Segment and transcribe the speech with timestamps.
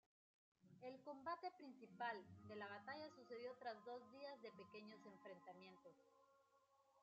[0.81, 2.17] El combate principal
[2.47, 5.93] de la batalla sucedió tras dos días de pequeños enfrentamientos.